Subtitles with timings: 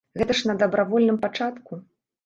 [0.21, 1.83] Гэта ж на дабравольным пачатку.